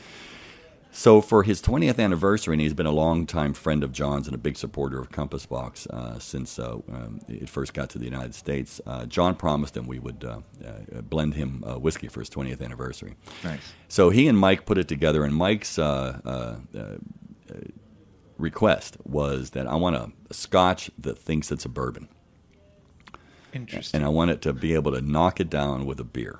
[0.92, 4.40] So for his 20th anniversary, and he's been a longtime friend of John's and a
[4.40, 8.34] big supporter of Compass Box uh, since uh, um, it first got to the United
[8.34, 8.82] States.
[8.88, 12.62] Uh, John promised him we would uh, uh, blend him uh, whiskey for his 20th
[12.62, 13.16] anniversary.
[13.44, 13.62] Nice.
[13.88, 16.96] So he and Mike put it together, and Mike's uh, uh, uh,
[18.38, 22.10] request was that I want a Scotch that thinks it's a bourbon
[23.54, 24.00] Interesting.
[24.00, 26.40] and I want it to be able to knock it down with a beer,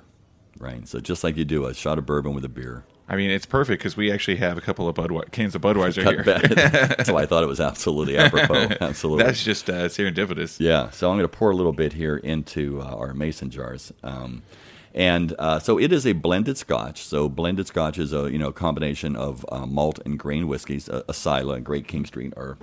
[0.58, 0.86] right?
[0.88, 2.84] So just like you do a shot of bourbon with a beer.
[3.10, 6.02] I mean, it's perfect because we actually have a couple of Budwe- cans of Budweiser
[6.08, 6.22] here.
[6.22, 7.04] back.
[7.04, 8.68] so I thought it was absolutely apropos.
[8.80, 9.24] Absolutely.
[9.24, 10.58] That's just uh, serendipitous.
[10.60, 10.90] yeah.
[10.90, 13.92] So I'm going to pour a little bit here into uh, our mason jars.
[14.04, 14.42] Um,
[14.94, 17.02] and uh, so it is a blended Scotch.
[17.02, 20.88] So blended Scotch is a you know combination of uh, malt and grain whiskeys.
[20.88, 22.58] Uh, Asyla and Great King Street are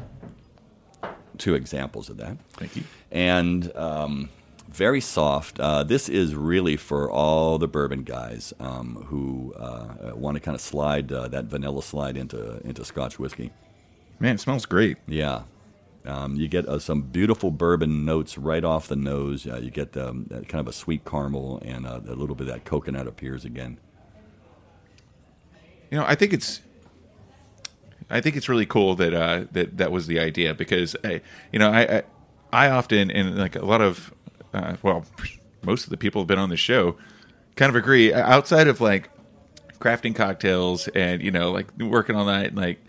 [1.37, 2.37] two examples of that.
[2.53, 2.83] Thank you.
[3.11, 4.29] and um,
[4.69, 5.59] very soft.
[5.59, 10.55] Uh, this is really for all the bourbon guys um, who uh, want to kind
[10.55, 13.51] of slide uh, that vanilla slide into into Scotch whiskey.
[14.19, 14.97] Man, it smells great.
[15.07, 15.43] Yeah.
[16.05, 19.45] Um, you get uh, some beautiful bourbon notes right off the nose.
[19.45, 22.47] Uh, you get um, that kind of a sweet caramel, and uh, a little bit
[22.47, 23.77] of that coconut appears again.
[25.91, 26.61] You know, I think it's,
[28.09, 31.59] I think it's really cool that uh, that that was the idea because I, you
[31.59, 32.03] know, I, I,
[32.53, 34.13] I often and like a lot of,
[34.53, 35.05] uh, well,
[35.63, 36.97] most of the people have been on the show,
[37.55, 38.13] kind of agree.
[38.13, 39.09] Outside of like
[39.79, 42.79] crafting cocktails and you know like working all night, and, like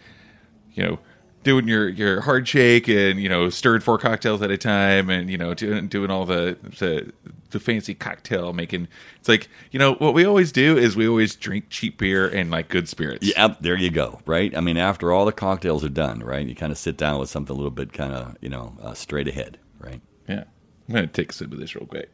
[0.74, 0.98] you know
[1.44, 5.30] doing your your hard shake and you know stirred four cocktails at a time and
[5.30, 7.12] you know doing doing all the the
[7.50, 8.86] the fancy cocktail making
[9.18, 12.50] it's like you know what we always do is we always drink cheap beer and
[12.50, 14.20] like good spirits Yeah, there you go.
[14.26, 14.54] Right.
[14.56, 17.30] I mean, after all the cocktails are done, right, you kind of sit down with
[17.30, 20.00] something a little bit kind of you know uh, straight ahead, right?
[20.28, 20.44] yeah
[20.88, 22.10] i'm gonna take a sip of this real quick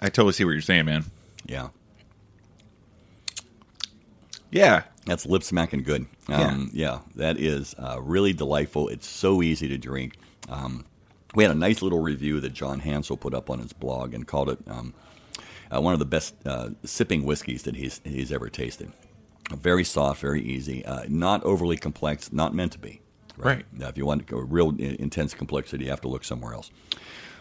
[0.00, 1.04] i totally see what you're saying man
[1.46, 1.68] Yeah.
[4.50, 6.06] yeah That's lip smacking good.
[6.28, 7.00] Um, yeah.
[7.16, 8.88] that is uh, really delightful.
[8.88, 10.14] It's so easy to drink.
[10.48, 10.84] Um,
[11.34, 14.26] we had a nice little review that John Hansell put up on his blog and
[14.26, 14.94] called it um,
[15.74, 18.92] uh, one of the best uh, sipping whiskeys that he's he's ever tasted.
[19.50, 23.00] Very soft, very easy, uh, not overly complex, not meant to be.
[23.44, 23.64] Right.
[23.72, 26.70] Now, if you want real intense complexity, you have to look somewhere else.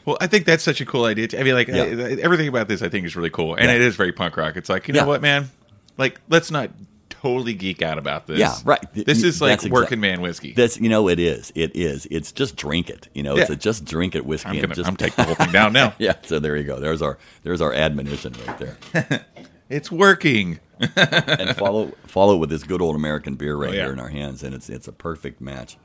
[0.06, 1.28] Well, I think that's such a cool idea.
[1.40, 1.84] I mean, like Yeah.
[1.84, 3.76] I- everything about this, I think is really cool, and Yeah.
[3.76, 4.58] it is very punk rock.
[4.58, 5.06] It's like you know Yeah.
[5.06, 5.52] what, man?
[5.98, 6.72] Like, let's not
[7.10, 8.40] totally geek out about this.
[8.40, 8.80] Yeah, right.
[8.96, 10.54] This is like That's working man whiskey.
[10.54, 11.52] That's you know, it is.
[11.54, 12.08] It is.
[12.10, 13.10] It's just drink it.
[13.14, 13.54] You know, it's Yeah.
[13.54, 14.50] a just drink it whiskey.
[14.50, 15.94] I'm gonna, just, I'm taking the whole thing down now.
[16.00, 16.14] yeah.
[16.24, 16.80] So there you go.
[16.80, 19.26] There's our there's our admonition right there.
[19.70, 20.60] It's working.
[20.98, 23.84] and follow follow with this good old American beer oh, right Oh, yeah.
[23.84, 25.78] here in our hands, and it's it's a perfect match.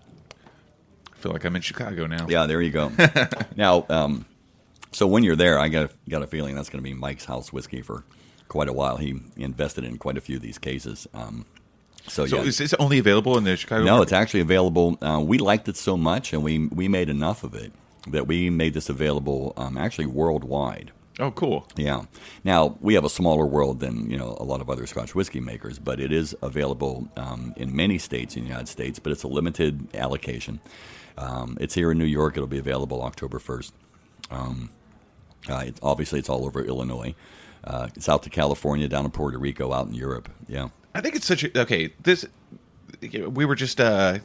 [1.26, 2.28] Feel like I'm in Chicago now.
[2.28, 2.92] Yeah, there you go.
[3.56, 4.26] now, um,
[4.92, 7.24] so when you're there, I got a, got a feeling that's going to be Mike's
[7.24, 8.04] house whiskey for
[8.46, 8.96] quite a while.
[8.98, 11.08] He invested in quite a few of these cases.
[11.12, 11.44] Um,
[12.06, 12.42] so, So yeah.
[12.44, 13.82] is this only available in the Chicago?
[13.82, 14.02] No, market?
[14.04, 14.98] it's actually available.
[15.02, 17.72] Uh, we liked it so much, and we we made enough of it
[18.06, 20.92] that we made this available um, actually worldwide.
[21.18, 21.66] Oh, cool.
[21.76, 22.04] Yeah.
[22.44, 25.40] Now we have a smaller world than you know a lot of other Scotch whiskey
[25.40, 29.00] makers, but it is available um, in many states in the United States.
[29.00, 30.60] But it's a limited allocation.
[31.18, 32.36] Um, it's here in New York.
[32.36, 33.72] It'll be available October first.
[34.30, 34.70] Um,
[35.48, 37.14] uh, it's, obviously, it's all over Illinois.
[37.64, 40.28] Uh, it's out to California, down to Puerto Rico, out in Europe.
[40.48, 40.68] Yeah.
[40.94, 41.92] I think it's such a okay.
[42.02, 42.24] This
[43.28, 44.18] we were just uh,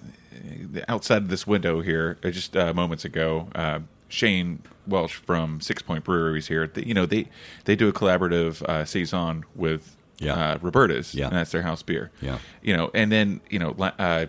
[0.87, 3.49] outside of this window here uh, just uh, moments ago.
[3.53, 6.67] Uh, Shane Welch from Sixpoint Breweries here.
[6.67, 7.27] They, you know they
[7.65, 10.33] they do a collaborative uh, saison with Yeah.
[10.35, 11.13] uh, Roberta's.
[11.15, 11.27] Yeah.
[11.27, 12.11] and that's their house beer.
[12.21, 12.37] Yeah.
[12.61, 14.27] you know, and then you know uh,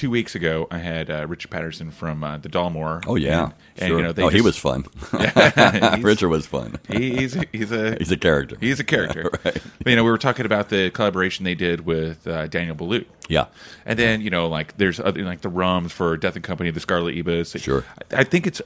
[0.00, 3.04] two weeks ago, I had uh, Richard Paterson from uh, the Dalmore.
[3.06, 3.98] Oh yeah, and, and, sure.
[3.98, 4.86] you know, oh, he was fun.
[5.12, 6.76] He's- Richard was fun.
[6.88, 8.56] he's he's a He's a character.
[8.60, 9.28] He's a character.
[9.44, 9.62] right.
[9.78, 13.04] But, you know, we were talking about the collaboration they did with uh, Daniel Boulud.
[13.28, 13.46] Yeah.
[13.84, 16.80] And then, you know, like there's other, like the rums for Death and Company, the
[16.80, 17.50] Scarlet Ibis.
[17.58, 17.84] Sure.
[18.10, 18.62] I, I think it's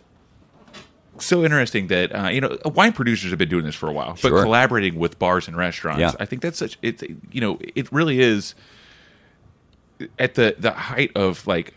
[1.19, 4.13] so interesting that uh, you know wine producers have been doing this for a while,
[4.23, 4.43] but Sure.
[4.43, 6.01] collaborating with bars and restaurants.
[6.01, 6.13] Yeah.
[6.21, 7.03] I think that's such it.
[7.33, 8.55] You know, it really is
[10.19, 11.75] at the the height of like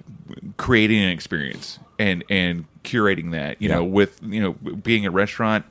[0.58, 3.62] creating an experience and and curating that.
[3.62, 3.76] You Yeah.
[3.76, 5.66] know, with you know being a restaurant.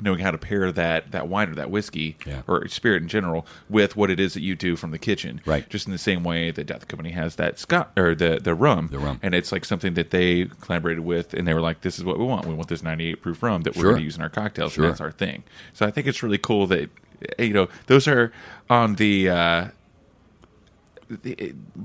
[0.00, 2.42] Knowing how to pair that that wine or that whiskey Yeah.
[2.46, 5.68] or spirit in general with what it is that you do from the kitchen, Right.
[5.68, 8.90] Just in the same way that Death Company has that Scott or the the rum,
[8.92, 9.18] The rum.
[9.24, 12.16] and it's like something that they collaborated with, and they were like, "This is what
[12.16, 12.46] we want.
[12.46, 13.96] We want this 98 proof rum that we're Sure.
[13.96, 14.84] to use in our cocktails, Sure.
[14.84, 16.90] and that's our thing." So I think it's really cool that
[17.36, 18.30] you know those are
[18.70, 19.28] on the.
[19.30, 19.72] Uh, the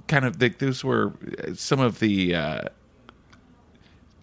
[0.08, 1.14] kind of the, those were
[1.56, 2.62] some of the uh,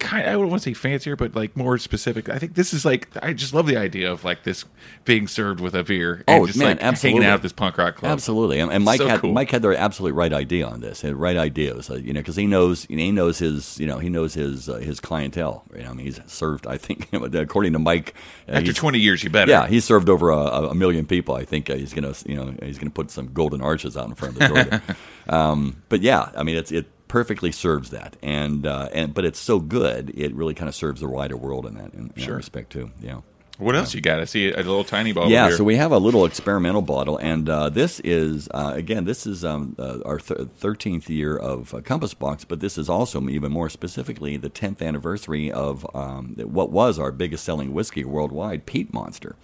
[0.01, 0.27] kind.
[0.27, 2.27] I wouldn't want to say fancier, but like more specific.
[2.27, 4.65] I think this is like I just love the idea of like this
[5.05, 6.23] being served with a beer.
[6.27, 7.21] And Oh, just man, like absolutely.
[7.21, 8.11] hanging out at this punk rock club.
[8.11, 9.31] Absolutely, and, and Mike So had cool.
[9.31, 11.01] Mike had the absolute right idea on this.
[11.01, 13.87] Had right ideas, uh, you know, because he knows you know, he knows his you
[13.87, 15.63] know he knows his uh, his clientele.
[15.75, 16.67] You know, I mean, he's served.
[16.67, 18.13] I think according to Mike,
[18.49, 19.51] uh, After 20 years, you better.
[19.51, 21.35] Yeah, he served over a, a a million people.
[21.35, 24.15] I think uh, he's gonna, you know, he's gonna put some golden arches out in
[24.15, 24.95] front of the door.
[25.29, 29.37] um, but yeah, I mean, it's it perfectly serves that, and uh, and but it's
[29.37, 32.31] so good, it really kind of serves the wider world in that in, in that
[32.31, 32.89] respect too.
[33.01, 33.19] Yeah.
[33.57, 34.21] What else you got?
[34.21, 35.29] I see a little tiny bottle.
[35.29, 35.57] Yeah, here.
[35.57, 39.43] so we have a little experimental bottle, and uh, this is uh, again, this is
[39.43, 43.69] um, uh, our thirteenth year of uh, Compass Box, but this is also even more
[43.69, 49.35] specifically the tenth anniversary of um, what was our biggest selling whiskey worldwide, Peat Monster.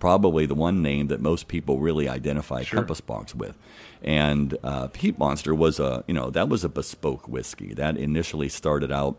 [0.00, 3.56] Probably the one name that most people really identify Compass Box with,
[4.02, 8.48] and uh, Peat Monster was a you know that was a bespoke whiskey that initially
[8.48, 9.18] started out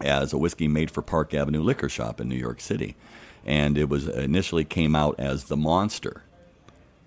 [0.00, 2.96] as a whiskey made for Park Avenue Liquor Shop in New York City,
[3.46, 6.24] and it was initially came out as the Monster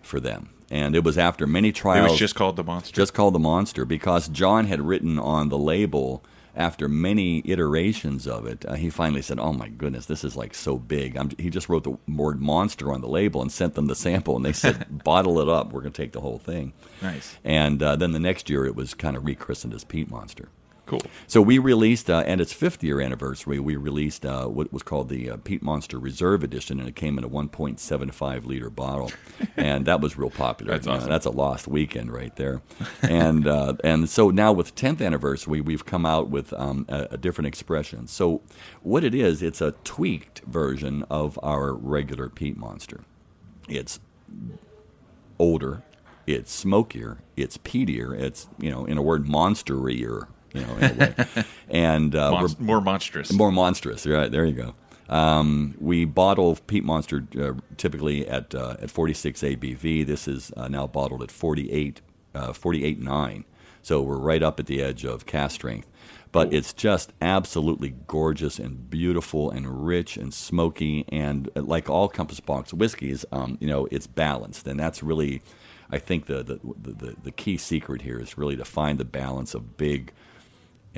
[0.01, 2.11] for them, and it was after many it trials.
[2.11, 2.93] was just called the monster.
[2.95, 6.23] just called the Monster because John had written on the label.
[6.55, 10.53] After many iterations of it, uh, he finally said, "Oh my goodness, this is like
[10.53, 13.87] so big." I'm, he just wrote the word "monster" on the label and sent them
[13.87, 15.73] the sample, and they said, "Bottle it up.
[15.73, 17.37] We're going to take the whole thing." Nice.
[17.43, 20.49] And uh, then the next year, it was kind of rechristened as Peat Monster.
[20.85, 21.01] Cool.
[21.27, 25.07] So we released, uh, at its fifth year anniversary, we released uh, what was called
[25.07, 29.11] the uh, Peat Monster Reserve Edition, and it came in a 1.75 liter bottle,
[29.57, 30.73] and that was real popular.
[30.73, 32.61] That's You know, that's a lost weekend right there.
[33.01, 37.17] and uh, and so now with 10th anniversary, we've come out with um, a, a
[37.17, 38.07] different expression.
[38.07, 38.41] So
[38.81, 43.01] what it is, it's a tweaked version of our regular Peat Monster.
[43.69, 44.01] It's
[45.39, 45.83] older,
[46.27, 50.95] it's smokier, it's peatier, it's you know, in a word, monsterier, you know, in a
[51.35, 53.31] way, and uh, Mon- we're more monstrous.
[53.33, 54.05] more monstrous.
[54.05, 54.73] Right there, you go.
[55.09, 60.05] Um, we bottle Peat Monster uh, typically at uh, at 46 ABV.
[60.05, 62.01] This is uh, now bottled at 48
[62.35, 63.43] uh, 48.9.
[63.81, 65.87] So we're right up at the edge of cask strength.
[66.31, 72.09] But it's just absolutely gorgeous and beautiful and rich and smoky and uh, like all
[72.09, 75.43] Compass Box whiskeys, um, you know, it's balanced and that's really,
[75.91, 79.53] I think the the, the the key secret here is really to find the balance
[79.53, 80.11] of big,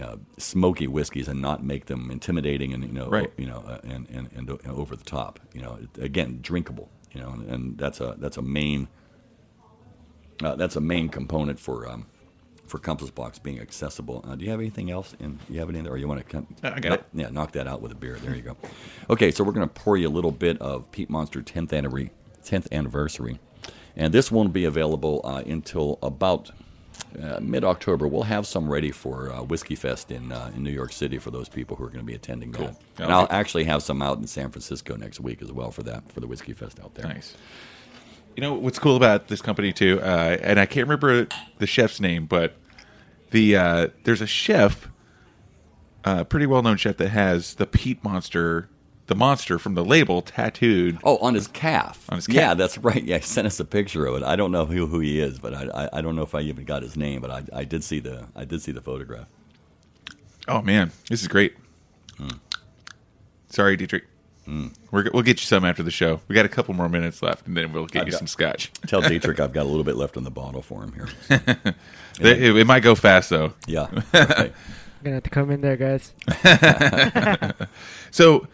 [0.01, 3.31] uh, smoky whiskeys and not make them intimidating and you know Right.
[3.37, 7.21] you know uh, and, and, and, and over the top you know again drinkable you
[7.21, 8.87] know and, and that's a that's a main
[10.43, 12.05] uh, that's a main component for um,
[12.67, 14.25] for Compass Box being accessible.
[14.27, 15.13] Uh, do you have anything else?
[15.19, 16.25] In, do you have anything, or you want to?
[16.25, 17.05] Come, I got it.
[17.13, 18.15] Yeah, knock that out with a beer.
[18.21, 18.57] There you go.
[19.09, 22.11] Okay, so we're going to pour you a little bit of Peat Monster 10th anniversary,
[22.43, 23.39] 10th anniversary,
[23.95, 26.51] and this won't be available uh, until about
[27.21, 28.07] uh, mid October.
[28.07, 31.31] We'll have some ready for uh, Whiskey Fest in uh, in New York City for
[31.31, 32.75] those people who are going to be attending that.
[32.97, 33.35] Yeah, And I'll okay.
[33.35, 36.27] actually have some out in San Francisco next week as well for that for the
[36.27, 37.07] Whiskey Fest out there.
[37.07, 37.35] Nice.
[38.35, 41.27] You know what's cool about this company too, uh, and I can't remember
[41.57, 42.57] the chef's name, but
[43.31, 44.89] the uh, there's a chef,
[46.03, 48.69] a pretty well known chef that has the peat monster,
[49.07, 50.97] the monster from the label tattooed.
[51.03, 52.05] Oh, on his calf.
[52.09, 52.35] On his calf.
[52.35, 53.03] Yeah, that's right.
[53.03, 54.23] Yeah, he sent us a picture of it.
[54.23, 56.41] I don't know who, who he is, but I, I I don't know if I
[56.41, 59.27] even got his name, but I, I did see the I did see the photograph.
[60.47, 61.55] Oh man, this is great.
[63.49, 64.05] Sorry, Dietrich.
[64.91, 66.21] We're, we'll get you some after the show.
[66.27, 68.27] We got a couple more minutes left, and then we'll get I've you got- some
[68.27, 68.71] scotch.
[68.85, 71.73] Tell Dietrich I've got a little bit left in the bottle for him here.
[72.17, 73.53] It, it might go fast though.
[73.67, 73.87] Yeah.
[74.13, 74.53] right.
[75.03, 76.13] Gonna have to come in there, guys.
[78.11, 78.47] So,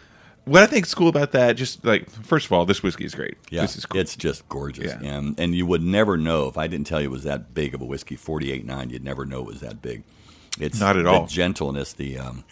[0.45, 3.13] what I think is cool about that, just like first of all, this whiskey is
[3.15, 3.37] great.
[3.49, 3.99] Yeah, this is cool.
[4.01, 5.13] it's just gorgeous, Yeah.
[5.17, 7.73] and and you would never know if I didn't tell you it was that big
[7.75, 8.15] of a whiskey.
[8.15, 10.03] Forty eight nine, you'd never know it was that big.
[10.59, 11.27] It's Not at the all.
[11.27, 12.43] gentleness, the um,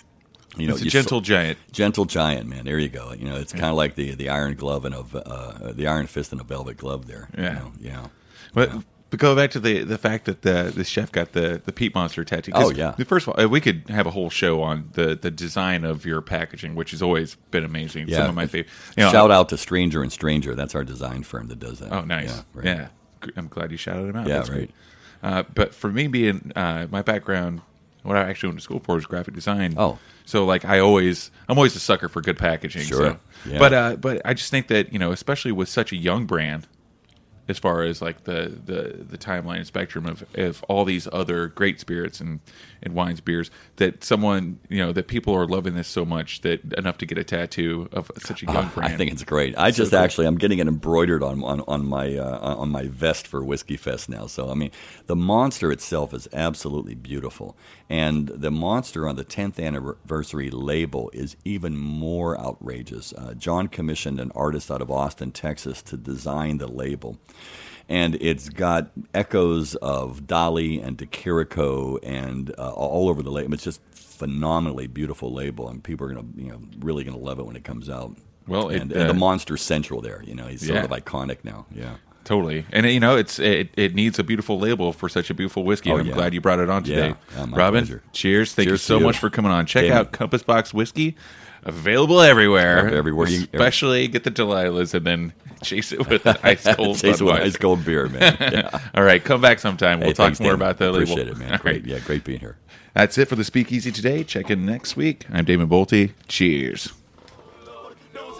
[0.57, 1.57] you know, it's a you gentle saw- giant.
[1.71, 2.65] gentle giant man.
[2.65, 3.11] There you go.
[3.13, 6.07] You know, it's kind of like the the iron glove and of uh, the iron
[6.07, 7.07] fist and a velvet glove.
[7.07, 7.27] There.
[7.37, 7.53] you Yeah.
[7.53, 8.07] know, yeah.
[8.53, 8.71] But,
[9.09, 11.93] but go back to the the fact that the the chef got the the peat
[11.95, 12.51] monster tattoo.
[12.55, 12.91] Oh, yeah.
[12.97, 15.83] the First of all, uh, we could have a whole show on the the design
[15.83, 18.07] of your packaging, which has always been amazing.
[18.07, 18.17] Yeah.
[18.17, 18.71] Some of my favorite.
[18.97, 20.55] You know, Shout out to Stranger and Stranger.
[20.55, 21.91] That's our design firm that does that.
[21.91, 22.43] Oh, nice.
[22.55, 22.63] Yeah.
[22.63, 22.89] Yeah, right.
[23.25, 24.27] G- I'm glad you shouted him out.
[24.27, 24.71] Yeah, That's right.
[25.21, 27.61] Uh, but for me, being uh, my background,
[28.03, 29.73] what I actually went to school for was graphic design.
[29.75, 29.99] Oh.
[30.25, 32.83] so like I always, I'm always a sucker for good packaging.
[32.83, 32.97] Sure.
[33.43, 33.59] so- Yeah.
[33.59, 36.67] But uh, but I just think that you know, especially with such a young brand,
[37.49, 41.47] as far as like the the the timeline and spectrum of of all these other
[41.47, 42.39] great spirits and
[42.81, 46.61] and wines beers that someone you know that people are loving this so much that
[46.77, 49.57] enough to get a tattoo of such a young Ah, brand I think it's great.
[49.57, 49.99] I just cool.
[49.99, 53.77] actually I'm getting it embroidered on on, on my uh, on my vest for Whiskey
[53.77, 54.27] Fest now.
[54.27, 54.71] So I mean,
[55.07, 57.57] the monster itself is absolutely beautiful,
[57.89, 63.13] and the monster on the 10th anniversary label is even more outrageous.
[63.13, 67.17] Uh, John commissioned an artist out of Austin, Texas, to design the label.
[67.87, 73.55] And it's got echoes of Dali and De DeCirico and uh, all over the label.
[73.55, 77.45] It's just phenomenally beautiful label, and people are gonna, you know, really gonna love it
[77.47, 78.15] when it comes out.
[78.47, 80.21] Well, it, and, and the uh, monster central there.
[80.23, 80.83] You know, he's sort Yeah.
[80.83, 81.65] of iconic now.
[81.73, 81.95] Yeah.
[82.25, 85.63] Totally, and you know it's it, it needs a beautiful label for such a beautiful
[85.63, 85.89] whiskey.
[85.89, 86.13] Oh, and I'm yeah.
[86.13, 87.45] glad you brought it on today, Yeah.
[87.45, 87.83] Yeah, Robin.
[87.85, 88.03] pleasure.
[88.13, 88.53] Cheers!
[88.53, 89.03] Thank Cheers you so you.
[89.05, 89.65] much for coming on.
[89.65, 89.97] Check Damn.
[89.97, 91.15] out Compass Box Whiskey,
[91.63, 92.85] available everywhere.
[92.85, 96.99] Yep, everywhere especially get the Delilah's and then chase it with an ice cold.
[96.99, 98.37] Chase it with ice cold beer, man.
[98.39, 98.79] Yeah.
[98.93, 99.99] All right, come back sometime.
[99.99, 100.55] We'll Hey, talk thanks, more Dan.
[100.61, 101.03] about the label.
[101.13, 101.53] Appreciate it, man.
[101.53, 101.77] All Great.
[101.81, 101.85] right.
[101.85, 102.57] Yeah, great being here.
[102.93, 104.23] That's it for the Speakeasy today.
[104.23, 105.25] Check in next week.
[105.31, 106.11] I'm Damon Boelte.
[106.27, 106.93] Cheers.
[108.13, 108.39] Knows